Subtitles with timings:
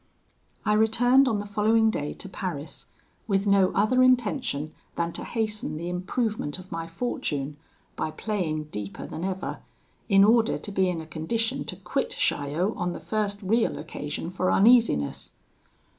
[0.65, 2.87] "I returned on the following day to Paris,
[3.27, 7.57] with no other intention than to hasten the improvement of my fortune,
[7.95, 9.59] by playing deeper than ever,
[10.09, 14.31] in order to be in a condition to quit Chaillot on the first real occasion
[14.31, 15.29] for uneasiness.